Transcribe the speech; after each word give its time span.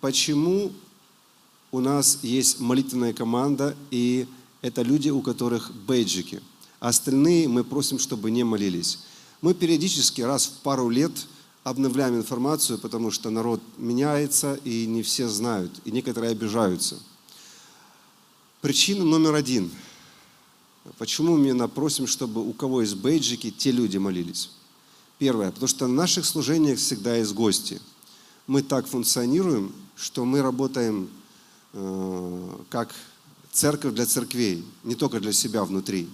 почему 0.00 0.72
у 1.72 1.80
нас 1.80 2.18
есть 2.22 2.60
молитвенная 2.60 3.12
команда, 3.12 3.76
и 3.90 4.26
это 4.62 4.82
люди, 4.82 5.10
у 5.10 5.22
которых 5.22 5.72
бейджики. 5.86 6.40
Остальные 6.80 7.48
мы 7.48 7.62
просим, 7.62 7.98
чтобы 7.98 8.30
не 8.30 8.44
молились. 8.44 9.00
Мы 9.40 9.54
периодически 9.54 10.22
раз 10.22 10.46
в 10.46 10.62
пару 10.62 10.88
лет 10.88 11.12
обновляем 11.62 12.16
информацию, 12.16 12.78
потому 12.78 13.10
что 13.10 13.30
народ 13.30 13.60
меняется, 13.76 14.58
и 14.64 14.86
не 14.86 15.02
все 15.02 15.28
знают, 15.28 15.72
и 15.84 15.90
некоторые 15.90 16.32
обижаются. 16.32 16.98
Причина 18.60 19.04
номер 19.04 19.34
один. 19.34 19.70
Почему 20.98 21.36
мы 21.36 21.48
именно 21.48 21.68
просим, 21.68 22.06
чтобы 22.06 22.46
у 22.46 22.52
кого 22.52 22.80
есть 22.80 22.96
бейджики, 22.96 23.50
те 23.50 23.70
люди 23.70 23.98
молились? 23.98 24.50
Первое, 25.18 25.50
потому 25.50 25.68
что 25.68 25.86
на 25.86 25.94
наших 25.94 26.24
служениях 26.24 26.78
всегда 26.78 27.16
есть 27.16 27.34
гости. 27.34 27.80
Мы 28.46 28.62
так 28.62 28.86
функционируем, 28.86 29.72
что 30.00 30.24
мы 30.24 30.40
работаем 30.40 31.10
э, 31.74 32.56
как 32.70 32.94
церковь 33.52 33.94
для 33.94 34.06
церквей, 34.06 34.64
не 34.82 34.94
только 34.94 35.20
для 35.20 35.32
себя 35.32 35.64
внутри. 35.64 36.08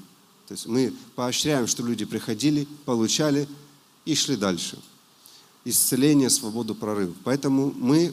То 0.49 0.55
есть 0.55 0.67
мы 0.67 0.93
поощряем, 1.15 1.67
что 1.67 1.85
люди 1.85 2.05
приходили, 2.05 2.67
получали 2.85 3.49
и 4.05 4.15
шли 4.15 4.37
дальше. 4.37 4.79
Исцеление, 5.65 6.31
свободу, 6.31 6.75
прорыв. 6.75 7.11
Поэтому 7.25 7.73
мы 7.77 8.13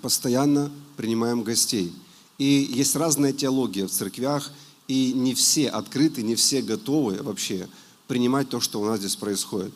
постоянно 0.00 0.70
принимаем 0.96 1.42
гостей. 1.42 1.92
И 2.38 2.44
есть 2.44 2.96
разная 2.96 3.32
теология 3.32 3.86
в 3.86 3.90
церквях, 3.90 4.50
и 4.88 5.12
не 5.12 5.34
все 5.34 5.68
открыты, 5.68 6.22
не 6.22 6.34
все 6.34 6.62
готовы 6.62 7.22
вообще 7.22 7.68
принимать 8.06 8.48
то, 8.48 8.60
что 8.60 8.80
у 8.80 8.84
нас 8.84 9.00
здесь 9.00 9.16
происходит. 9.16 9.74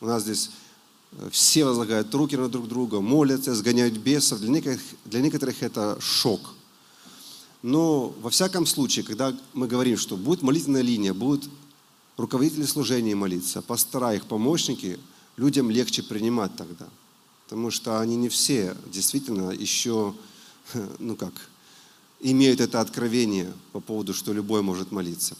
У 0.00 0.06
нас 0.06 0.22
здесь 0.22 0.50
все 1.30 1.64
возлагают 1.64 2.14
руки 2.14 2.36
на 2.36 2.48
друг 2.48 2.68
друга, 2.68 3.00
молятся, 3.00 3.54
сгоняют 3.54 3.96
бесов. 3.96 4.40
Для 4.40 4.48
некоторых, 4.48 4.80
для 5.04 5.20
некоторых 5.20 5.62
это 5.62 5.98
шок– 6.00 6.54
но 7.62 8.08
во 8.20 8.30
всяком 8.30 8.66
случае, 8.66 9.04
когда 9.04 9.36
мы 9.54 9.68
говорим, 9.68 9.96
что 9.96 10.16
будет 10.16 10.42
молитвенная 10.42 10.82
линия, 10.82 11.14
будут 11.14 11.48
руководители 12.16 12.64
служения 12.64 13.14
молиться, 13.14 13.62
пастора, 13.62 14.14
их 14.14 14.26
помощники, 14.26 14.98
людям 15.36 15.70
легче 15.70 16.02
принимать 16.02 16.54
тогда. 16.56 16.88
Потому 17.44 17.70
что 17.70 18.00
они 18.00 18.16
не 18.16 18.28
все 18.28 18.76
действительно 18.86 19.50
еще, 19.50 20.14
ну 20.98 21.14
как, 21.14 21.32
имеют 22.20 22.60
это 22.60 22.80
откровение 22.80 23.52
по 23.72 23.80
поводу, 23.80 24.12
что 24.12 24.32
любой 24.32 24.62
может 24.62 24.90
молиться. 24.90 25.36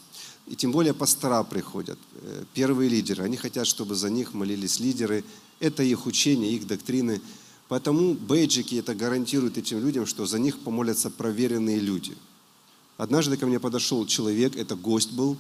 И 0.47 0.55
тем 0.55 0.71
более 0.71 0.95
пастора 0.95 1.43
приходят, 1.43 1.99
э, 2.21 2.45
первые 2.55 2.89
лидеры. 2.89 3.25
Они 3.25 3.37
хотят, 3.37 3.67
чтобы 3.67 3.95
за 3.95 4.11
них 4.11 4.35
молились 4.35 4.81
лидеры. 4.81 5.25
Это 5.63 5.83
их 5.83 6.05
учение, 6.05 6.53
их 6.53 6.67
доктрины– 6.67 7.23
Поэтому 7.73 8.13
бейджики 8.13 8.75
это 8.75 8.95
гарантируют 8.95 9.57
этим 9.57 9.81
людям, 9.81 10.05
что 10.05 10.27
за 10.27 10.39
них 10.39 10.59
помолятся 10.59 11.09
проверенные 11.09 11.79
люди. 11.79 12.15
Однажды 12.99 13.39
ко 13.39 13.47
мне 13.47 13.59
подошел 13.59 14.05
человек, 14.05 14.57
это 14.57 14.77
гость 14.77 15.13
был, 15.13 15.39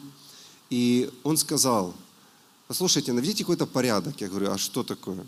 и 0.70 1.10
он 1.24 1.36
сказал, 1.36 1.94
послушайте, 2.68 3.12
наведите 3.12 3.44
какой-то 3.44 3.66
порядок. 3.66 4.18
Я 4.22 4.30
говорю, 4.30 4.50
а 4.50 4.56
что 4.56 4.82
такое? 4.82 5.26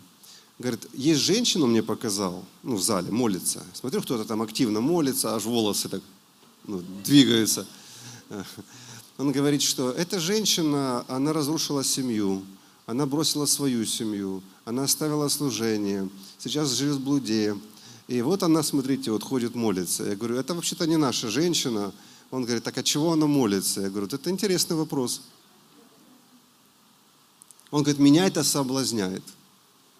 Говорит, 0.57 0.87
есть 0.93 1.21
женщину, 1.21 1.67
мне 1.67 1.83
показал, 1.83 2.43
ну, 2.63 2.75
в 2.75 2.81
зале, 2.81 3.11
молится. 3.11 3.63
Смотрю, 3.75 4.01
кто-то 4.01 4.25
там 4.25 4.41
активно 4.41 4.81
молится, 4.81 5.35
аж 5.35 5.43
волосы 5.43 5.89
так 5.89 6.01
ну, 6.65 6.81
двигаются. 7.03 7.67
Он 9.19 9.31
говорит, 9.31 9.61
что 9.61 9.91
эта 9.91 10.19
женщина, 10.19 11.05
она 11.07 11.33
разрушила 11.33 11.83
семью, 11.83 12.43
она 12.85 13.05
бросила 13.05 13.45
свою 13.45 13.85
семью, 13.85 14.43
она 14.63 14.83
оставила 14.83 15.27
служение, 15.27 16.09
сейчас 16.37 16.71
живет 16.71 16.97
в 16.97 17.03
блуде. 17.03 17.55
И 18.07 18.21
вот 18.21 18.43
она, 18.43 18.61
смотрите, 18.61 19.11
вот 19.11 19.23
ходит 19.23 19.55
молится. 19.55 20.03
Я 20.03 20.15
говорю, 20.15 20.35
это 20.35 20.53
вообще-то 20.53 20.85
не 20.85 20.97
наша 20.97 21.29
женщина. 21.29 21.91
Он 22.29 22.43
говорит, 22.43 22.63
так 22.63 22.77
от 22.77 22.85
чего 22.85 23.13
она 23.13 23.25
молится? 23.25 23.81
Я 23.81 23.89
говорю, 23.89 24.05
это 24.05 24.29
интересный 24.29 24.75
вопрос. 24.75 25.21
Он 27.71 27.81
говорит, 27.81 27.99
меня 27.99 28.27
это 28.27 28.43
соблазняет. 28.43 29.23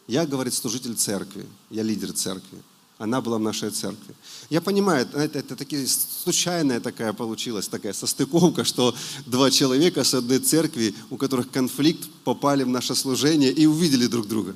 Я, 0.07 0.27
говорит, 0.27 0.53
служитель 0.53 0.95
церкви, 0.95 1.47
я 1.71 1.81
лидер 1.81 2.13
церкви. 2.13 2.61
Она 2.97 3.19
была 3.19 3.37
в 3.37 3.41
нашей 3.41 3.71
церкви. 3.71 4.15
Я 4.49 4.61
понимаю, 4.61 5.07
это, 5.13 5.39
это 5.39 5.55
таки, 5.55 5.85
случайная 5.85 6.79
такая 6.79 7.11
получилась, 7.11 7.67
такая 7.67 7.91
состыковка, 7.91 8.63
что 8.63 8.95
два 9.25 9.51
человека 9.51 10.03
с 10.03 10.13
одной 10.13 10.39
церкви, 10.39 10.95
у 11.09 11.17
которых 11.17 11.51
конфликт, 11.51 12.09
попали 12.23 12.63
в 12.63 12.69
наше 12.69 12.95
служение 12.95 13.51
и 13.51 13.65
увидели 13.65 14.07
друг 14.07 14.27
друга. 14.27 14.55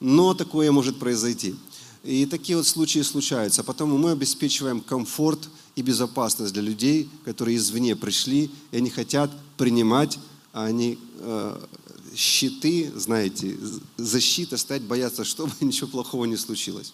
Но 0.00 0.34
такое 0.34 0.70
может 0.70 0.98
произойти. 0.98 1.54
И 2.04 2.26
такие 2.26 2.56
вот 2.56 2.66
случаи 2.66 3.00
случаются. 3.00 3.62
Потому 3.62 3.96
мы 3.96 4.10
обеспечиваем 4.10 4.80
комфорт 4.80 5.48
и 5.76 5.82
безопасность 5.82 6.52
для 6.52 6.62
людей, 6.62 7.08
которые 7.24 7.56
извне 7.56 7.96
пришли, 7.96 8.50
и 8.70 8.76
они 8.76 8.90
хотят 8.90 9.30
принимать, 9.56 10.18
а 10.52 10.64
они 10.64 10.98
э, 11.20 11.58
щиты, 12.14 12.92
знаете, 12.94 13.56
защита, 13.96 14.56
стать 14.56 14.82
бояться, 14.82 15.24
чтобы 15.24 15.52
ничего 15.60 15.88
плохого 15.88 16.24
не 16.24 16.36
случилось. 16.36 16.92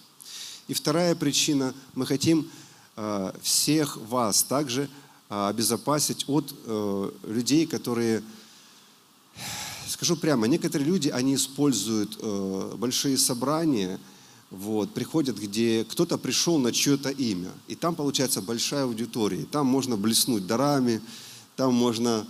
И 0.69 0.75
вторая 0.75 1.15
причина, 1.15 1.75
мы 1.95 2.05
хотим 2.05 2.49
э, 2.97 3.33
всех 3.43 3.97
вас 3.97 4.43
также 4.43 4.89
э, 5.31 5.49
обезопасить 5.49 6.25
от 6.29 6.55
э, 6.65 7.11
людей, 7.25 7.67
которые, 7.67 8.23
скажу 9.89 10.17
прямо, 10.17 10.47
некоторые 10.47 10.87
люди, 10.87 11.09
они 11.09 11.35
используют 11.35 12.19
большие 12.77 13.17
собрания, 13.17 13.99
вот, 14.51 14.93
приходят, 14.95 15.39
где 15.39 15.85
кто-то 15.85 16.19
пришел 16.19 16.59
на 16.59 16.73
чье-то 16.73 17.11
имя, 17.11 17.51
и 17.67 17.75
там 17.75 17.95
получается 17.95 18.41
большая 18.43 18.85
аудитория, 18.85 19.45
там 19.45 19.67
можно 19.67 19.97
блеснуть 19.97 20.47
дарами, 20.47 21.03
там 21.57 21.75
можно 21.75 22.27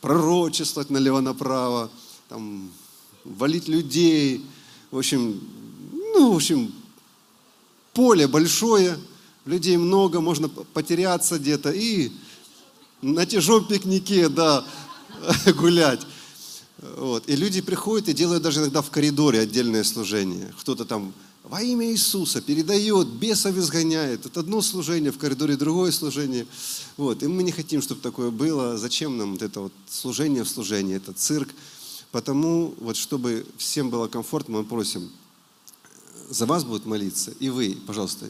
пророчествовать 0.00 0.90
налево-направо, 0.90 1.90
там, 2.28 2.70
валить 3.24 3.68
людей. 3.68 4.44
В 4.90 4.98
общем, 4.98 5.40
ну, 5.92 6.32
в 6.32 6.36
общем, 6.36 6.72
поле 7.92 8.26
большое, 8.26 8.98
людей 9.44 9.76
много, 9.76 10.20
можно 10.20 10.48
потеряться 10.48 11.38
где-то 11.38 11.70
и 11.70 12.12
на 13.02 13.26
тяжелом 13.26 13.66
пикнике, 13.66 14.28
да, 14.28 14.64
гулять. 15.56 16.06
Вот. 16.96 17.28
И 17.28 17.36
люди 17.36 17.60
приходят 17.60 18.08
и 18.08 18.12
делают 18.12 18.42
даже 18.42 18.60
иногда 18.60 18.82
в 18.82 18.90
коридоре 18.90 19.40
отдельное 19.40 19.84
служение. 19.84 20.52
Кто-то 20.60 20.84
там 20.84 21.12
во 21.44 21.62
имя 21.62 21.90
Иисуса 21.90 22.40
передает, 22.40 23.08
бесов 23.08 23.56
изгоняет. 23.56 24.26
Это 24.26 24.40
одно 24.40 24.60
служение, 24.62 25.10
в 25.10 25.18
коридоре 25.18 25.56
другое 25.56 25.90
служение. 25.90 26.46
Вот. 26.96 27.22
И 27.22 27.26
мы 27.26 27.42
не 27.42 27.52
хотим, 27.52 27.82
чтобы 27.82 28.00
такое 28.00 28.30
было. 28.30 28.76
Зачем 28.76 29.16
нам 29.16 29.32
вот 29.32 29.42
это 29.42 29.60
вот 29.60 29.72
служение 29.88 30.44
в 30.44 30.48
служении, 30.48 30.96
это 30.96 31.12
цирк? 31.12 31.48
Потому, 32.12 32.74
вот, 32.78 32.96
чтобы 32.96 33.46
всем 33.56 33.90
было 33.90 34.08
комфортно, 34.08 34.58
мы 34.58 34.64
просим, 34.64 35.10
за 36.28 36.46
вас 36.46 36.64
будут 36.64 36.86
молиться. 36.86 37.32
И 37.40 37.48
вы, 37.48 37.76
пожалуйста, 37.86 38.28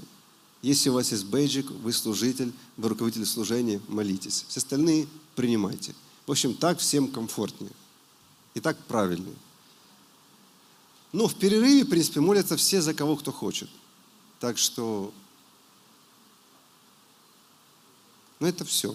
если 0.62 0.90
у 0.90 0.94
вас 0.94 1.10
есть 1.12 1.24
бейджик, 1.24 1.70
вы 1.70 1.92
служитель, 1.92 2.52
вы 2.76 2.90
руководитель 2.90 3.26
служения, 3.26 3.80
молитесь. 3.88 4.44
Все 4.48 4.58
остальные 4.58 5.06
принимайте. 5.34 5.94
В 6.26 6.30
общем, 6.30 6.54
так 6.54 6.78
всем 6.78 7.08
комфортнее. 7.08 7.72
И 8.54 8.60
так 8.60 8.76
правильнее. 8.84 9.34
Ну, 11.12 11.26
в 11.26 11.34
перерыве, 11.34 11.84
в 11.84 11.88
принципе, 11.88 12.20
молятся 12.20 12.56
все 12.56 12.80
за 12.80 12.94
кого 12.94 13.16
кто 13.16 13.32
хочет. 13.32 13.68
Так 14.38 14.58
что, 14.58 15.12
ну 18.38 18.46
это 18.46 18.64
все. 18.64 18.94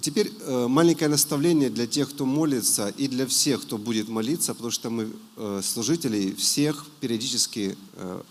Теперь 0.00 0.32
э, 0.40 0.66
маленькое 0.68 1.10
наставление 1.10 1.68
для 1.68 1.86
тех, 1.86 2.10
кто 2.10 2.24
молится, 2.24 2.88
и 2.88 3.08
для 3.08 3.26
всех, 3.26 3.62
кто 3.62 3.76
будет 3.76 4.08
молиться, 4.08 4.54
потому 4.54 4.70
что 4.70 4.90
мы, 4.90 5.12
э, 5.36 5.60
служителей, 5.64 6.34
всех 6.34 6.86
периодически 7.00 7.76
э, 7.94 8.22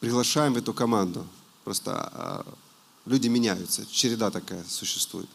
приглашаем 0.00 0.54
в 0.54 0.58
эту 0.58 0.74
команду. 0.74 1.26
Просто 1.64 1.92
а, 1.92 2.46
люди 3.04 3.28
меняются, 3.28 3.84
череда 3.90 4.30
такая 4.30 4.64
существует. 4.68 5.28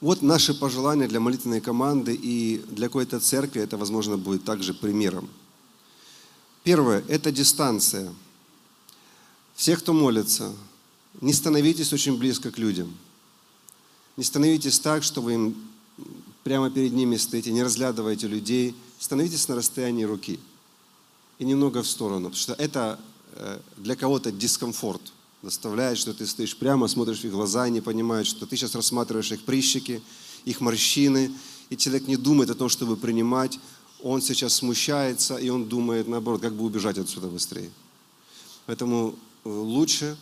Вот 0.00 0.20
наши 0.20 0.52
пожелания 0.52 1.08
для 1.08 1.20
молитвенной 1.20 1.60
команды 1.60 2.14
и 2.14 2.58
для 2.68 2.88
какой-то 2.88 3.18
церкви 3.18 3.62
это, 3.62 3.78
возможно, 3.78 4.18
будет 4.18 4.44
также 4.44 4.74
примером. 4.74 5.28
Первое– 6.64 7.02
это 7.08 7.32
дистанция. 7.32 8.12
Все, 9.54 9.76
кто 9.76 9.94
молится, 9.94 10.52
не 11.22 11.32
становитесь 11.32 11.92
очень 11.94 12.18
близко 12.18 12.50
к 12.50 12.58
людям. 12.58 12.94
Не 14.18 14.24
становитесь 14.24 14.78
так, 14.78 15.02
что 15.02 15.22
вы 15.22 15.34
им 15.34 15.56
прямо 16.44 16.70
перед 16.70 16.92
ними 16.92 17.16
стоите, 17.16 17.52
не 17.52 17.62
разглядывайте 17.62 18.26
людей. 18.26 18.74
Становитесь 18.98 19.48
на 19.48 19.56
расстоянии 19.56 20.04
руки 20.04 20.38
и 21.38 21.44
немного 21.44 21.82
в 21.82 21.86
сторону, 21.86 22.28
потому 22.28 22.36
что 22.36 22.52
это 22.54 23.00
э, 23.32 23.60
для 23.78 23.96
кого-то 23.96 24.30
дискомфорт– 24.30 25.12
доставляет, 25.46 25.96
что 25.96 26.12
ты 26.12 26.26
стоишь 26.26 26.56
прямо, 26.56 26.88
смотришь 26.88 27.20
в 27.20 27.24
их 27.24 27.30
глаза 27.30 27.68
и 27.68 27.70
не 27.70 27.80
понимаешь, 27.80 28.26
что 28.26 28.46
ты 28.46 28.56
сейчас 28.56 28.74
рассматриваешь 28.74 29.30
их 29.30 29.44
прыщики, 29.44 30.02
их 30.44 30.60
морщины, 30.60 31.32
и 31.70 31.76
человек 31.76 32.08
не 32.08 32.16
думает 32.16 32.50
о 32.50 32.56
том, 32.56 32.68
чтобы 32.68 32.96
принимать, 32.96 33.60
он 34.02 34.20
сейчас 34.20 34.54
смущается, 34.54 35.36
и 35.36 35.48
он 35.48 35.68
думает, 35.68 36.08
наоборот, 36.08 36.40
как 36.40 36.52
бы 36.54 36.64
убежать 36.64 36.98
отсюда 36.98 37.28
быстрее. 37.28 37.70
Поэтому 38.66 39.14
э, 39.44 39.48
лучше 39.48 40.16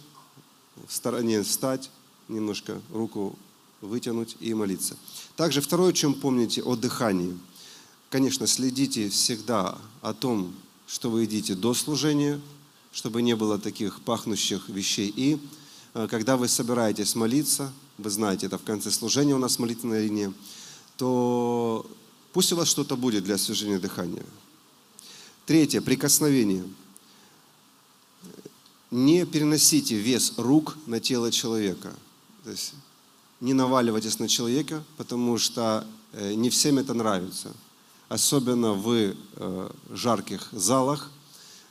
в 0.86 0.94
стороне 0.94 1.42
встать, 1.42 1.90
немножко 2.28 2.82
руку 2.92 3.38
вытянуть 3.80 4.36
и 4.40 4.52
молиться. 4.52 4.94
Также 5.36 5.62
второе, 5.62 5.94
чем 5.94 6.12
помните, 6.12 6.62
о 6.62 6.76
дыхании. 6.76 7.34
Конечно, 8.10 8.46
следите 8.46 9.08
всегда 9.08 9.78
о 10.02 10.12
том, 10.12 10.54
что 10.86 11.08
вы 11.08 11.22
едите 11.22 11.54
до 11.54 11.72
служения, 11.72 12.42
чтобы 12.94 13.22
не 13.22 13.34
было 13.34 13.58
таких 13.58 14.00
пахнущих 14.00 14.68
вещей. 14.68 15.12
И 15.14 15.38
э, 15.94 16.06
когда 16.08 16.36
вы 16.36 16.46
собираетесь 16.46 17.16
молиться, 17.16 17.72
вы 17.98 18.08
знаете, 18.08 18.46
это 18.46 18.56
в 18.56 18.62
конце 18.62 18.90
служения 18.92 19.34
у 19.34 19.38
нас 19.38 19.58
молитвенная 19.58 20.02
линия, 20.02 20.32
то 20.96 21.84
пусть 22.32 22.52
у 22.52 22.56
вас 22.56 22.68
что-то 22.68 22.96
будет 22.96 23.24
для 23.24 23.34
освежения 23.34 23.80
дыхания. 23.80 24.24
Третье, 25.44 25.80
прикосновение. 25.80 26.64
Не 28.92 29.26
переносите 29.26 29.96
вес 29.96 30.34
рук 30.36 30.76
на 30.86 31.00
тело 31.00 31.32
человека. 31.32 31.92
То 32.44 32.50
есть 32.50 32.74
не 33.40 33.54
наваливайтесь 33.54 34.20
на 34.20 34.28
человека, 34.28 34.84
потому 34.96 35.36
что 35.38 35.84
э, 36.12 36.34
не 36.34 36.48
всем 36.48 36.78
это 36.78 36.94
нравится. 36.94 37.52
Особенно 38.08 38.72
в 38.72 38.88
э, 38.92 39.70
жарких 39.90 40.48
залах, 40.52 41.10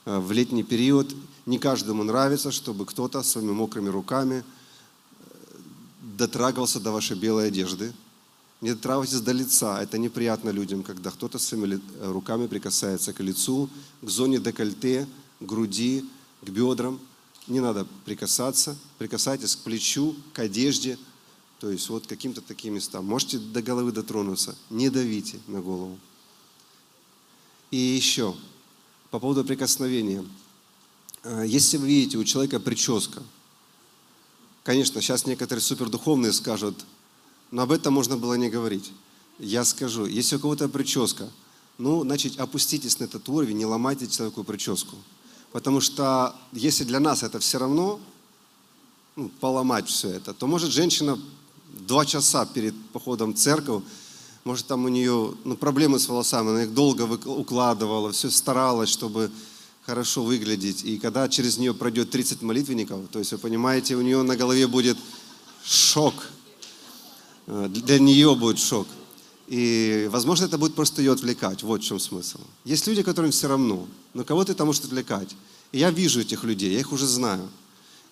в 0.05 0.31
летний 0.31 0.63
период. 0.63 1.15
Не 1.45 1.59
каждому 1.59 2.03
нравится, 2.03 2.51
чтобы 2.51 2.85
кто-то 2.85 3.21
своими 3.23 3.51
мокрыми 3.51 3.89
руками 3.89 4.44
дотрагивался 6.01 6.79
до 6.79 6.91
вашей 6.91 7.17
белой 7.17 7.47
одежды. 7.47 7.94
Не 8.61 8.73
дотрагивайтесь 8.73 9.19
до 9.19 9.33
лица. 9.33 9.81
Это 9.81 9.97
неприятно 9.97 10.50
людям, 10.50 10.83
когда 10.83 11.11
кто-то 11.11 11.38
своими 11.38 11.81
руками 12.01 12.47
прикасается 12.47 13.11
к 13.11 13.19
лицу, 13.19 13.69
к 14.01 14.09
зоне 14.09 14.39
декольте, 14.39 15.07
к 15.39 15.44
груди, 15.45 16.05
к 16.41 16.50
бедрам. 16.50 17.00
Не 17.47 17.59
надо 17.59 17.85
прикасаться. 18.05 18.77
Прикасайтесь 18.97 19.57
к 19.57 19.59
плечу, 19.59 20.15
к 20.31 20.39
одежде, 20.39 20.97
то 21.59 21.69
есть 21.69 21.89
вот 21.89 22.07
каким-то 22.07 22.41
таким 22.41 22.75
местам. 22.75 23.05
Можете 23.05 23.38
до 23.38 23.61
головы 23.61 23.91
дотронуться. 23.91 24.55
Не 24.69 24.89
давите 24.89 25.39
на 25.47 25.59
голову. 25.61 25.97
И 27.71 27.77
еще, 27.77 28.35
по 29.13 29.19
поводу 29.19 29.44
прикосновения. 29.44 30.25
Э, 31.24 31.44
если 31.45 31.77
вы 31.77 31.86
видите 31.86 32.18
у 32.18 32.24
человека 32.24 32.60
прическа, 32.60 33.21
конечно, 34.63 35.04
сейчас 35.04 35.27
некоторые 35.27 35.62
супердуховные 35.62 36.33
скажут, 36.33 36.83
но 37.51 37.62
об 37.62 37.71
этом 37.71 37.94
можно 37.94 38.18
было 38.18 38.33
не 38.33 38.50
говорить. 38.50 38.92
Я 39.38 39.65
скажу, 39.65 40.07
если 40.07 40.38
у 40.38 40.39
кого-то 40.39 40.68
прическа, 40.68 41.30
ну, 41.77 42.01
значит, 42.01 42.39
опуститесь 42.39 43.00
на 43.00 43.04
этот 43.04 43.30
уровень, 43.30 43.57
не 43.57 43.68
ломайте 43.68 44.07
человеку 44.07 44.44
прическу. 44.44 44.95
Потому 45.51 45.80
что 45.80 46.36
если 46.51 46.83
для 46.83 47.00
нас 47.00 47.21
это 47.21 47.38
все 47.38 47.60
равно, 47.60 48.00
ну, 49.15 49.30
поломать 49.39 49.89
все 49.89 50.10
это, 50.10 50.33
то 50.33 50.48
может 50.48 50.71
женщина 50.71 51.19
два 51.88 52.04
часа 52.07 52.48
перед 52.48 52.74
походом 52.89 53.36
в 53.36 53.38
церковь, 53.38 53.83
может 54.43 54.67
там 54.67 54.85
у 54.85 54.89
нее 54.89 55.33
ну, 55.43 55.55
проблемы 55.55 55.99
с 55.99 56.07
волосами, 56.07 56.49
она 56.49 56.63
их 56.63 56.73
долго 56.73 57.03
укладывала, 57.03 58.11
все 58.11 58.29
старалась, 58.29 58.89
чтобы 58.89 59.31
хорошо 59.85 60.23
выглядеть. 60.23 60.83
И 60.83 60.97
когда 60.97 61.27
через 61.29 61.57
нее 61.57 61.73
пройдет 61.73 62.09
30 62.09 62.41
молитвенников, 62.41 63.07
то 63.11 63.19
есть 63.19 63.31
вы 63.31 63.37
понимаете, 63.37 63.95
у 63.95 64.01
нее 64.01 64.21
на 64.23 64.35
голове 64.35 64.67
будет 64.67 64.97
шок. 65.63 66.13
Э, 67.47 67.67
для 67.69 67.99
нее 67.99 68.35
будет 68.35 68.59
шок. 68.59 68.87
И, 69.47 70.07
возможно, 70.11 70.45
это 70.45 70.57
будет 70.57 70.75
просто 70.75 71.01
ее 71.01 71.11
отвлекать. 71.11 71.63
Вот 71.63 71.81
в 71.81 71.85
чем 71.85 71.99
смысл. 71.99 72.39
Есть 72.63 72.87
люди, 72.87 73.03
которым 73.03 73.31
все 73.31 73.47
равно, 73.47 73.87
но 74.13 74.23
кого-то 74.23 74.53
это 74.53 74.65
может 74.65 74.85
отвлекать. 74.85 75.35
И 75.71 75.79
я 75.79 75.91
вижу 75.91 76.21
этих 76.21 76.43
людей, 76.43 76.71
я 76.73 76.79
их 76.79 76.91
уже 76.91 77.05
знаю. 77.05 77.49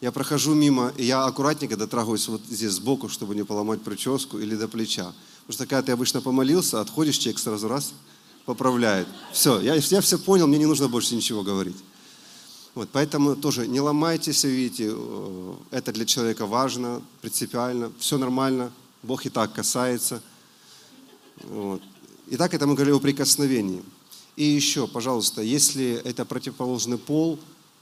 Я 0.01 0.11
прохожу 0.11 0.55
мимо, 0.55 0.91
и 0.97 1.05
я 1.05 1.25
аккуратненько 1.25 1.77
дотрагиваюсь 1.77 2.27
вот 2.27 2.41
здесь 2.49 2.71
сбоку, 2.71 3.07
чтобы 3.07 3.35
не 3.35 3.43
поломать 3.43 3.81
прическу 3.81 4.39
или 4.39 4.55
до 4.55 4.67
плеча. 4.67 5.13
Потому 5.51 5.65
что 5.65 5.75
когда 5.75 5.85
ты 5.87 5.91
обычно 5.91 6.21
помолился, 6.21 6.79
отходишь, 6.79 7.17
человек 7.17 7.37
сразу 7.37 7.67
раз 7.67 7.91
поправляет. 8.45 9.05
Все, 9.33 9.59
я, 9.59 9.75
я 9.75 9.99
все 9.99 10.17
понял, 10.17 10.47
мне 10.47 10.57
не 10.57 10.65
нужно 10.65 10.87
больше 10.87 11.13
ничего 11.13 11.43
говорить. 11.43 11.75
Вот, 12.73 12.87
поэтому 12.93 13.35
тоже 13.35 13.67
не 13.67 13.81
ломайтесь, 13.81 14.45
видите, 14.45 14.91
э, 14.93 15.53
это 15.71 15.91
для 15.91 16.05
человека 16.05 16.45
важно, 16.45 17.01
принципиально, 17.19 17.91
все 17.99 18.17
нормально, 18.17 18.71
Бог 19.03 19.25
и 19.25 19.29
так 19.29 19.51
касается. 19.51 20.21
Вот. 21.43 21.81
Итак, 22.27 22.53
это 22.53 22.65
мы 22.65 22.75
говорили 22.75 22.95
о 22.95 23.01
прикосновении. 23.01 23.83
И 24.37 24.45
еще, 24.45 24.87
пожалуйста, 24.87 25.41
если 25.41 26.01
это 26.05 26.23
противоположный 26.23 26.97
пол, 26.97 27.37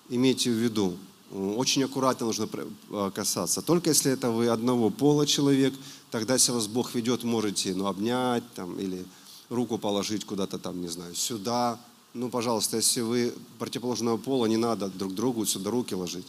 имейте 0.09 0.49
в 0.49 0.55
виду, 0.55 0.97
очень 1.31 1.83
аккуратно 1.83 2.25
нужно 2.25 2.49
а, 2.89 3.11
касаться. 3.11 3.61
Только 3.61 3.89
если 3.89 4.11
это 4.11 4.31
вы 4.31 4.47
одного 4.47 4.89
пола 4.89 5.27
человек, 5.27 5.73
тогда, 6.11 6.33
если 6.33 6.51
вас 6.51 6.67
Бог 6.67 6.95
ведет, 6.95 7.23
можете 7.23 7.75
ну, 7.75 7.85
обнять 7.85 8.43
там, 8.55 8.79
или 8.79 9.05
руку 9.49 9.77
положить 9.77 10.25
куда-то 10.25 10.57
там, 10.57 10.81
не 10.81 10.87
знаю, 10.87 11.13
сюда. 11.15 11.79
Ну, 12.13 12.29
пожалуйста, 12.29 12.77
если 12.77 13.01
вы 13.01 13.33
противоположного 13.59 14.17
пола, 14.17 14.47
не 14.47 14.57
надо 14.57 14.89
друг 14.89 15.13
другу 15.13 15.45
сюда 15.45 15.69
руки 15.69 15.93
ложить. 15.93 16.27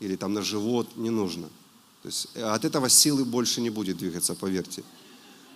Или 0.00 0.16
там 0.16 0.34
на 0.34 0.42
живот, 0.42 0.88
не 0.96 1.10
нужно. 1.10 1.46
То 2.02 2.08
есть 2.08 2.28
э, 2.34 2.42
от 2.42 2.64
этого 2.64 2.88
силы 2.88 3.24
больше 3.24 3.60
не 3.60 3.70
будет 3.70 3.98
двигаться, 3.98 4.34
поверьте. 4.34 4.82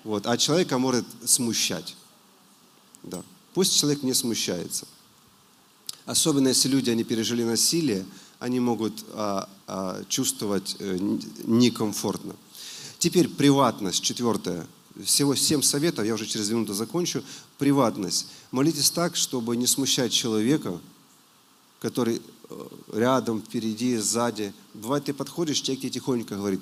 Вот. 0.04 0.26
А 0.26 0.36
человека 0.36 0.78
может 0.78 1.04
смущать. 1.24 1.96
Да. 3.02 3.22
Пусть 3.52 3.76
человек 3.76 4.02
не 4.02 4.14
смущается. 4.14 4.86
Особенно 6.06 6.48
если 6.48 6.68
люди, 6.68 6.90
они 6.90 7.04
пережили 7.04 7.44
насилие, 7.44 8.06
они 8.40 8.58
могут 8.58 9.04
а, 9.12 9.48
а, 9.66 10.02
чувствовать 10.08 10.76
а, 10.80 10.98
некомфортно. 11.44 12.34
Теперь 12.98 13.28
приватность, 13.28 14.02
четвертое. 14.02 14.66
Всего 15.04 15.34
семь 15.34 15.62
советов, 15.62 16.04
я 16.04 16.14
уже 16.14 16.26
через 16.26 16.50
минуту 16.50 16.74
закончу. 16.74 17.22
Приватность. 17.58 18.26
Молитесь 18.50 18.90
так, 18.90 19.14
чтобы 19.14 19.56
не 19.56 19.66
смущать 19.66 20.12
человека, 20.12 20.78
который 21.80 22.20
э, 22.50 22.68
рядом, 22.92 23.40
впереди, 23.40 23.96
сзади. 23.96 24.52
Бывает, 24.74 25.04
ты 25.04 25.14
подходишь, 25.14 25.60
человек 25.60 25.82
тебе 25.82 25.92
тихонько 25.92 26.36
говорит, 26.36 26.60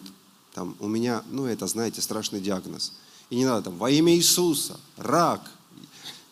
там, 0.55 0.77
у 0.79 0.89
меня, 0.89 1.25
ну 1.31 1.47
это, 1.47 1.67
знаете, 1.67 2.03
страшный 2.03 2.41
диагноз. 2.41 2.93
И 3.31 3.37
не 3.37 3.45
надо 3.45 3.63
там, 3.63 3.79
во 3.79 3.91
имя 3.91 4.15
Иисуса, 4.15 4.79
рак, 4.97 5.51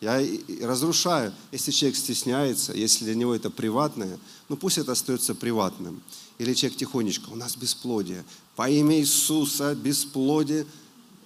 я 0.01 0.21
разрушаю. 0.61 1.33
Если 1.51 1.71
человек 1.71 1.97
стесняется, 1.97 2.73
если 2.73 3.05
для 3.05 3.15
него 3.15 3.33
это 3.33 3.49
приватное, 3.49 4.19
ну 4.47 4.55
пусть 4.55 4.77
это 4.77 4.91
остается 4.91 5.33
приватным. 5.33 6.01
Или 6.37 6.53
человек 6.53 6.77
тихонечко, 6.77 7.29
у 7.29 7.35
нас 7.35 7.55
бесплодие. 7.55 8.23
По 8.55 8.69
имя 8.69 8.99
Иисуса 8.99 9.73
бесплодие. 9.75 10.67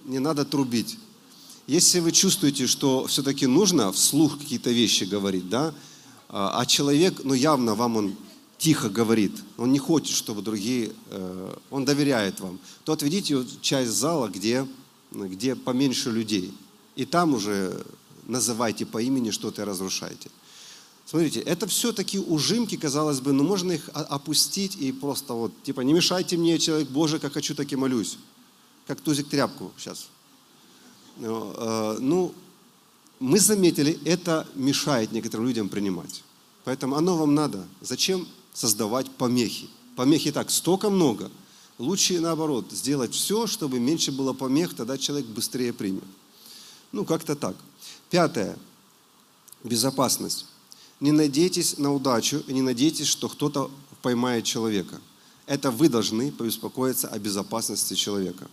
Не 0.04 0.18
надо 0.18 0.44
трубить. 0.44 0.98
Если 1.66 2.00
вы 2.00 2.12
чувствуете, 2.12 2.66
что 2.66 3.06
все-таки 3.06 3.46
нужно 3.46 3.92
вслух 3.92 4.38
какие-то 4.38 4.70
вещи 4.70 5.04
говорить, 5.04 5.48
да, 5.48 5.74
а, 6.28 6.60
а 6.60 6.66
человек, 6.66 7.20
ну 7.24 7.34
явно 7.34 7.74
вам 7.74 7.96
он 7.96 8.16
тихо 8.58 8.88
говорит, 8.88 9.32
он 9.58 9.72
не 9.72 9.78
хочет, 9.78 10.16
чтобы 10.16 10.40
другие, 10.40 10.92
э, 11.10 11.54
он 11.70 11.84
доверяет 11.84 12.40
вам, 12.40 12.58
то 12.84 12.92
отведите 12.92 13.44
часть 13.60 13.90
зала, 13.90 14.28
где, 14.28 14.66
где 15.10 15.54
поменьше 15.54 16.10
людей. 16.10 16.52
И 16.96 17.04
там 17.04 17.34
уже 17.34 17.84
называйте 18.22 18.86
по 18.86 19.00
имени 19.00 19.30
что-то 19.30 19.62
и 19.62 19.64
разрушайте. 19.64 20.30
Смотрите, 21.06 21.40
это 21.40 21.66
все 21.66 21.92
такие 21.92 22.22
ужимки, 22.22 22.76
казалось 22.76 23.20
бы, 23.20 23.32
но 23.32 23.42
можно 23.42 23.72
их 23.72 23.90
опустить 23.92 24.76
и 24.76 24.92
просто 24.92 25.34
вот, 25.34 25.52
типа, 25.62 25.80
не 25.80 25.92
мешайте 25.92 26.36
мне, 26.36 26.58
человек 26.58 26.88
Божий, 26.88 27.18
как 27.18 27.32
хочу, 27.32 27.54
так 27.54 27.70
и 27.72 27.76
молюсь. 27.76 28.18
Как 28.86 29.00
тузик 29.00 29.28
тряпку 29.28 29.72
сейчас. 29.76 30.08
Э, 31.18 31.98
ну, 32.00 32.34
мы 33.20 33.38
заметили, 33.38 33.98
это 34.04 34.46
мешает 34.54 35.12
некоторым 35.12 35.46
людям 35.46 35.68
принимать. 35.68 36.22
Поэтому 36.64 36.96
оно 36.96 37.16
вам 37.16 37.34
надо. 37.34 37.66
Зачем 37.80 38.26
создавать 38.54 39.10
помехи? 39.10 39.68
Помехи 39.96 40.32
так, 40.32 40.50
столько 40.50 40.90
много. 40.90 41.30
Лучше 41.78 42.20
наоборот, 42.20 42.66
сделать 42.70 43.14
все, 43.14 43.46
чтобы 43.46 43.80
меньше 43.80 44.12
было 44.12 44.32
помех, 44.32 44.74
тогда 44.74 44.96
человек 44.96 45.26
быстрее 45.26 45.72
примет. 45.72 46.04
Ну, 46.92 47.04
как-то 47.04 47.34
так. 47.34 47.56
Пятое. 48.12 48.58
Безопасность. 49.64 50.44
Не 51.00 51.12
надейтесь 51.12 51.78
на 51.78 51.94
удачу 51.94 52.44
и 52.46 52.52
не 52.52 52.60
надейтесь, 52.60 53.06
что 53.06 53.26
кто-то 53.26 53.70
поймает 54.02 54.44
человека. 54.44 55.00
Это 55.46 55.70
вы 55.70 55.88
должны 55.88 56.30
побеспокоиться 56.30 57.08
о 57.08 57.18
безопасности 57.18 57.94
человека. 57.94 58.50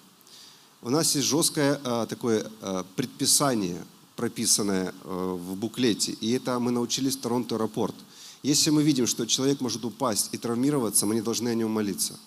У 0.82 0.90
нас 0.90 1.14
есть 1.14 1.28
жесткое 1.28 1.78
а, 1.84 2.06
такое 2.06 2.50
а, 2.62 2.86
предписание, 2.96 3.84
прописанное 4.16 4.94
а, 5.04 5.36
в 5.36 5.58
буклете, 5.58 6.14
и 6.14 6.32
это 6.32 6.58
мы 6.58 6.72
научились 6.72 7.18
в 7.18 7.20
Торонто 7.20 7.56
аэропорт. 7.56 7.96
Если 8.44 8.70
мы 8.70 8.82
видим, 8.82 9.08
что 9.08 9.26
человек 9.26 9.60
может 9.60 9.84
упасть 9.84 10.30
и 10.32 10.38
травмироваться, 10.38 11.06
мы 11.06 11.16
не 11.16 11.22
должны 11.22 11.50
о 11.50 11.54
нем 11.54 11.72
молиться. 11.72 12.18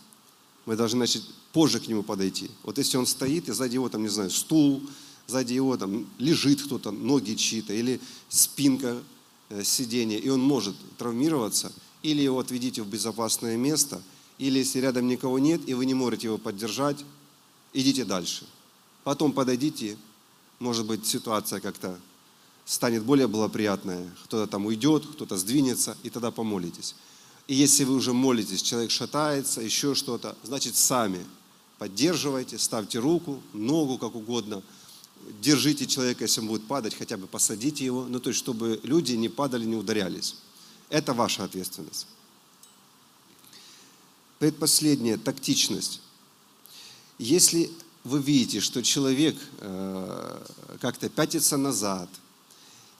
Мы 0.66 0.76
должны, 0.76 0.98
значит, 0.98 1.22
позже 1.54 1.80
к 1.80 1.88
нему 1.88 2.02
подойти. 2.02 2.50
Вот 2.62 2.76
если 2.76 2.98
он 2.98 3.06
стоит, 3.06 3.48
и 3.48 3.52
сзади 3.52 3.76
его, 3.76 3.88
там, 3.88 4.02
не 4.02 4.10
знаю, 4.10 4.30
стул, 4.30 4.82
сзади 5.26 5.54
его 5.54 5.76
там 5.76 6.06
лежит 6.18 6.62
кто-то, 6.62 6.90
ноги 6.90 7.34
чьи-то, 7.34 7.72
или 7.72 8.00
спинка 8.28 9.02
э, 9.48 9.62
сиденья, 9.64 10.18
и 10.18 10.28
он 10.28 10.40
может 10.40 10.74
травмироваться, 10.98 11.72
или 12.02 12.22
его 12.22 12.38
отведите 12.38 12.82
в 12.82 12.88
безопасное 12.88 13.56
место, 13.56 14.02
или 14.38 14.58
если 14.58 14.80
рядом 14.80 15.06
никого 15.06 15.38
нет, 15.38 15.60
и 15.66 15.74
вы 15.74 15.86
не 15.86 15.94
можете 15.94 16.26
его 16.26 16.38
поддержать, 16.38 17.04
идите 17.72 18.04
дальше. 18.04 18.46
Потом 19.04 19.32
подойдите, 19.32 19.96
может 20.58 20.86
быть, 20.86 21.06
ситуация 21.06 21.60
как-то 21.60 21.98
станет 22.64 23.04
более 23.04 23.26
благоприятная. 23.26 24.08
Кто-то 24.24 24.50
там 24.50 24.66
уйдет, 24.66 25.06
кто-то 25.06 25.36
сдвинется, 25.36 25.96
и 26.02 26.10
тогда 26.10 26.30
помолитесь. 26.30 26.94
И 27.48 27.54
если 27.54 27.84
вы 27.84 27.94
уже 27.94 28.12
молитесь, 28.12 28.62
человек 28.62 28.90
шатается, 28.90 29.60
еще 29.60 29.94
что-то, 29.94 30.36
значит 30.44 30.76
сами 30.76 31.24
поддерживайте, 31.78 32.58
ставьте 32.58 33.00
руку, 33.00 33.42
ногу, 33.52 33.98
как 33.98 34.14
угодно. 34.14 34.62
Держите 35.40 35.86
человека, 35.86 36.24
если 36.24 36.40
он 36.40 36.48
будет 36.48 36.66
падать, 36.66 36.94
хотя 36.94 37.16
бы 37.16 37.26
посадите 37.26 37.84
его. 37.84 38.06
Ну, 38.06 38.20
то 38.20 38.30
есть, 38.30 38.38
чтобы 38.38 38.80
люди 38.82 39.12
не 39.12 39.28
падали, 39.28 39.64
не 39.64 39.76
ударялись. 39.76 40.36
Это 40.88 41.14
ваша 41.14 41.44
ответственность. 41.44 42.06
Предпоследнее– 44.38 45.16
тактичность. 45.18 46.00
Если 47.18 47.70
вы 48.04 48.20
видите, 48.20 48.60
что 48.60 48.82
человек 48.82 49.36
э, 49.58 50.46
как-то 50.80 51.08
пятится 51.08 51.56
назад, 51.56 52.08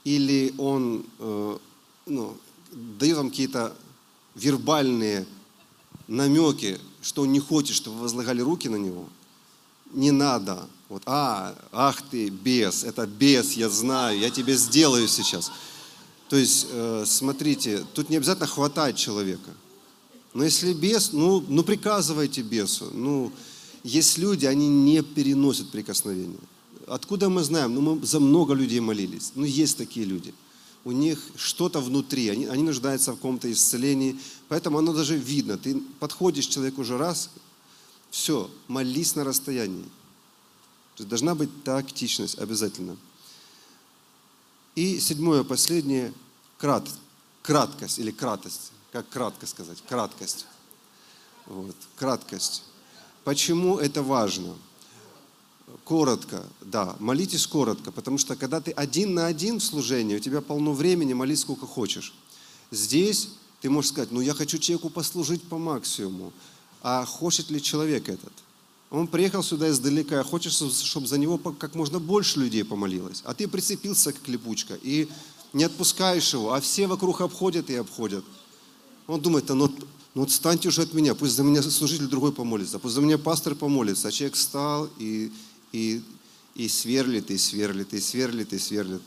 или 0.05 0.55
он 0.59 1.05
э, 1.19 1.59
ну, 2.07 2.37
дает 2.71 3.17
вам 3.17 3.31
какие-то 3.31 3.77
вербальные 4.35 5.27
намеки, 6.09 6.81
что 7.03 7.23
он 7.23 7.33
не 7.33 7.41
хочет, 7.41 7.77
чтобы 7.77 7.97
вы 7.97 8.03
возлагали 8.03 8.41
руки 8.41 8.69
на 8.69 8.77
него, 8.77 9.09
не 9.93 10.11
надо. 10.11 10.69
Вот, 10.89 11.03
а, 11.07 11.55
ах 11.73 12.03
ты, 12.11 12.29
бес, 12.29 12.85
это 12.85 13.07
бес, 13.07 13.53
я 13.53 13.69
знаю, 13.69 14.19
я 14.19 14.31
тебе 14.31 14.57
сделаю 14.57 15.09
сейчас. 15.09 15.51
То 16.29 16.37
есть, 16.37 16.67
э, 16.71 17.05
смотрите, 17.07 17.85
тут 17.95 18.11
не 18.11 18.17
обязательно 18.17 18.47
хватать 18.47 18.97
человека. 18.97 19.51
Но 20.35 20.45
если 20.45 20.73
бес, 20.73 21.13
ну, 21.13 21.45
ну 21.49 21.63
приказывайте 21.63 22.43
бесу. 22.43 22.91
Ну, 22.93 23.33
есть 23.85 24.19
люди, 24.19 24.47
они 24.47 24.69
не 24.69 25.03
переносят 25.03 25.71
прикосновения. 25.71 26.39
Откуда 26.87 27.29
мы 27.29 27.43
знаем? 27.43 27.75
Ну, 27.75 27.81
мы 27.81 28.07
за 28.07 28.21
много 28.21 28.55
людей 28.55 28.81
молились. 28.81 29.33
Ну, 29.35 29.45
есть 29.45 29.79
такие 29.79 30.07
люди– 30.07 30.35
у 30.85 30.93
них 30.93 31.19
что-то 31.37 31.81
внутри, 31.81 32.29
они, 32.29 32.47
они 32.47 32.63
нуждаются 32.63 33.13
в 33.13 33.17
каком-то 33.17 33.51
исцелении, 33.51 34.19
поэтому 34.49 34.79
оно 34.79 34.93
даже 34.93 35.17
видно. 35.17 35.57
Ты 35.57 35.81
подходишь 36.01 36.47
человеку 36.47 36.81
уже 36.81 36.99
раз, 36.99 37.31
все, 38.13 38.51
молись 38.69 39.17
на 39.17 39.25
расстоянии. 39.25 39.83
То 40.95 40.99
есть 40.99 41.09
должна 41.09 41.35
быть 41.35 41.65
тактичность 41.65 42.39
обязательно. 42.39 42.97
И 44.77 45.01
седьмое, 45.01 45.43
последнее, 45.43 46.13
крат, 46.59 46.87
краткость 47.43 47.99
или 47.99 48.11
кратость. 48.11 48.71
Как 48.93 49.09
кратко 49.09 49.47
сказать? 49.47 49.83
Краткость. 49.89 50.47
Вот, 51.47 51.75
краткость. 51.97 52.63
Почему 53.25 53.79
это 53.79 54.03
важно? 54.03 54.55
коротко, 55.85 56.45
да, 56.61 56.97
молитесь 56.99 57.47
коротко, 57.47 57.93
потому 57.93 58.19
что 58.19 58.37
когда 58.37 58.61
ты 58.61 58.73
один 58.73 59.15
на 59.15 59.27
один 59.27 59.59
в 59.59 59.65
служении, 59.65 60.17
у 60.17 60.21
тебя 60.21 60.43
полно 60.43 60.73
времени, 60.75 61.15
молись 61.15 61.41
сколько 61.41 61.67
хочешь. 61.67 62.13
Здесь 62.71 63.31
ты 63.63 63.71
можешь 63.71 63.91
сказать, 63.91 64.11
ну 64.11 64.21
я 64.21 64.35
хочу 64.35 64.59
человеку 64.59 64.91
послужить 64.91 65.43
по 65.43 65.57
максимуму, 65.57 66.33
а 66.83 67.05
хочет 67.05 67.51
ли 67.51 67.63
человек 67.63 68.09
этот? 68.09 68.33
Он 68.91 69.07
приехал 69.07 69.43
сюда 69.43 69.71
издалека, 69.71 70.21
а 70.21 70.25
хочешь, 70.25 70.53
чтобы 70.53 71.07
за 71.07 71.17
него 71.17 71.39
как 71.39 71.75
можно 71.75 71.99
больше 71.99 72.41
людей 72.41 72.65
помолилось. 72.65 73.23
А 73.25 73.33
ты 73.33 73.49
прицепился 73.49 74.13
как 74.13 74.29
липучка 74.29 74.79
и 74.83 75.09
не 75.55 75.65
отпускаешь 75.65 76.35
его, 76.35 76.53
а 76.53 76.61
все 76.61 76.87
вокруг 76.87 77.21
обходят 77.23 77.71
и 77.71 77.75
обходят. 77.75 78.25
Он 79.07 79.21
думает, 79.21 79.49
ну, 79.49 79.75
ну 80.15 80.23
отстаньте 80.23 80.69
уже 80.69 80.83
от 80.83 80.93
меня, 80.93 81.15
пусть 81.15 81.35
за 81.35 81.43
меня 81.43 81.63
служитель 81.63 82.07
другой 82.07 82.33
помолится, 82.33 82.79
пусть 82.79 82.95
за 82.95 83.01
меня 83.01 83.17
пастор 83.17 83.55
помолится. 83.55 84.09
А 84.09 84.13
человек 84.13 84.35
встал 84.35 84.91
и 84.99 85.33
и, 85.73 86.03
и 86.55 86.69
сверлит, 86.69 87.31
и 87.31 87.39
сверлит, 87.39 87.93
и 87.95 88.01
сверлит, 88.01 88.53
и 88.53 88.59
сверлит. 88.59 89.03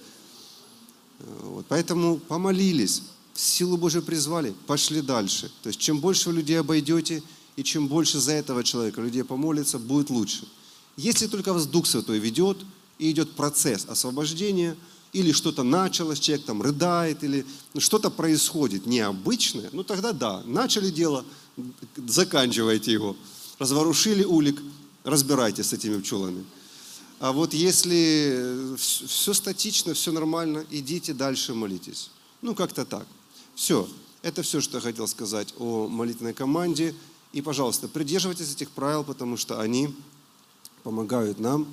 Вот. 1.19 1.65
Поэтому 1.69 2.17
помолились, 2.17 3.03
силу 3.33 3.77
Божию 3.77 4.03
призвали, 4.03 4.53
пошли 4.67 5.01
дальше. 5.01 5.51
То 5.63 5.67
есть 5.67 5.79
чем 5.79 5.99
больше 5.99 6.29
вы 6.29 6.37
людей 6.37 6.59
обойдете, 6.59 7.23
и 7.55 7.63
чем 7.63 7.87
больше 7.87 8.19
за 8.19 8.33
этого 8.33 8.63
человека 8.63 9.01
людей 9.01 9.23
помолится, 9.23 9.79
будет 9.79 10.09
лучше. 10.09 10.47
Если 10.97 11.27
только 11.27 11.53
вас 11.53 11.67
Дух 11.67 11.87
Святой 11.87 12.19
ведет, 12.19 12.57
и 12.97 13.11
идет 13.11 13.31
процесс 13.31 13.85
освобождения, 13.89 14.77
или 15.11 15.31
что-то 15.31 15.63
началось, 15.63 16.19
человек 16.19 16.45
там 16.45 16.61
рыдает, 16.61 17.23
или 17.23 17.45
что-то 17.77 18.09
происходит 18.09 18.85
необычное, 18.85 19.69
ну 19.71 19.83
тогда 19.83 20.11
да, 20.11 20.43
начали 20.45 20.89
дело, 20.89 21.25
заканчивайте 22.07 22.91
его. 22.91 23.15
Разворушили 23.59 24.23
улик, 24.23 24.61
разбирайтесь 25.03 25.67
с 25.67 25.73
этими 25.73 25.99
пчелами. 25.99 26.43
А 27.19 27.31
вот 27.31 27.53
если 27.53 28.75
все 28.77 29.33
статично, 29.33 29.93
все 29.93 30.11
нормально, 30.11 30.65
идите 30.69 31.13
дальше 31.13 31.53
молитесь. 31.53 32.11
Ну, 32.41 32.53
как-то 32.53 32.83
так. 32.83 33.07
Все. 33.55 33.87
Это 34.21 34.41
все, 34.41 34.59
что 34.59 34.77
я 34.77 34.81
хотел 34.81 35.07
сказать 35.07 35.53
о 35.57 35.87
молитвенной 35.87 36.33
команде. 36.33 36.93
И, 37.35 37.41
пожалуйста, 37.41 37.89
придерживайтесь 37.89 38.53
этих 38.53 38.71
правил, 38.71 39.03
потому 39.03 39.35
что 39.35 39.59
они 39.59 39.93
помогают 40.83 41.37
нам 41.37 41.67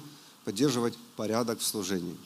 поддерживать 0.45 0.99
порядок 1.15 1.61
в 1.61 1.65
служении. 1.65 2.17